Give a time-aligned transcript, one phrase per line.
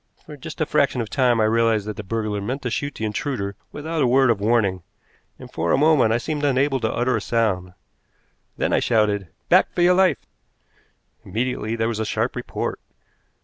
[0.25, 3.05] For just a fraction of time I realized that the burglar meant to shoot the
[3.05, 4.81] intruder without a word of warning,
[5.37, 7.73] and for a moment I seemed unable to utter a sound.
[8.57, 10.25] Then I shouted: "Back for your life!"
[11.23, 12.79] Immediately there was a sharp report.